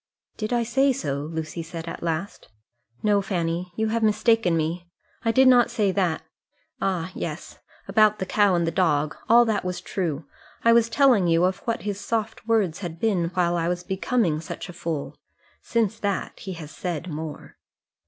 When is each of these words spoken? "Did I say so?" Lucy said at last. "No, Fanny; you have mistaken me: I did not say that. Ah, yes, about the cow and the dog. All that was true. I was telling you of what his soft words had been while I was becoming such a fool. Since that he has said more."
"Did 0.35 0.51
I 0.51 0.63
say 0.63 0.91
so?" 0.93 1.25
Lucy 1.31 1.61
said 1.61 1.87
at 1.87 2.01
last. 2.01 2.47
"No, 3.03 3.21
Fanny; 3.21 3.71
you 3.75 3.89
have 3.89 4.01
mistaken 4.01 4.57
me: 4.57 4.87
I 5.23 5.31
did 5.31 5.47
not 5.47 5.69
say 5.69 5.91
that. 5.91 6.23
Ah, 6.81 7.11
yes, 7.13 7.59
about 7.87 8.17
the 8.17 8.25
cow 8.25 8.55
and 8.55 8.65
the 8.65 8.71
dog. 8.71 9.15
All 9.29 9.45
that 9.45 9.63
was 9.63 9.79
true. 9.79 10.25
I 10.65 10.73
was 10.73 10.89
telling 10.89 11.27
you 11.27 11.43
of 11.45 11.59
what 11.67 11.83
his 11.83 11.99
soft 12.01 12.47
words 12.47 12.79
had 12.79 12.99
been 12.99 13.25
while 13.35 13.55
I 13.55 13.67
was 13.67 13.83
becoming 13.83 14.41
such 14.41 14.69
a 14.69 14.73
fool. 14.73 15.19
Since 15.61 15.99
that 15.99 16.39
he 16.39 16.53
has 16.53 16.71
said 16.71 17.07
more." 17.07 17.57